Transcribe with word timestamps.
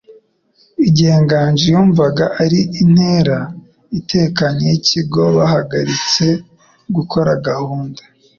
Igihe 0.87 1.13
Nganji 1.23 1.63
yumvaga 1.73 2.25
ari 2.43 2.59
intera 2.81 3.37
itekanye 3.99 4.63
yikigo, 4.71 5.21
bahagaritse 5.37 6.27
gukora 6.95 7.31
gahunda. 7.47 8.01